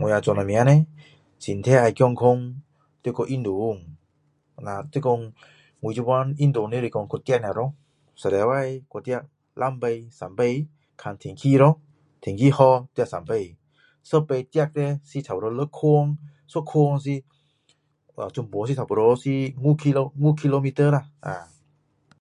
[0.00, 0.86] 我要做什么叻
[1.38, 2.62] 身体要健康
[3.02, 3.82] 要去运动
[4.92, 5.16] 就是说
[5.80, 7.48] 我现在运动也是说去跑而
[8.68, 10.66] 已一个星期去跑两次三次
[10.98, 11.80] 看天气咯
[12.20, 13.56] 天气好跑三次一
[14.02, 17.24] 次跑差不多六圈一圈是
[18.34, 21.08] 全部差不多是5 kilometer 啦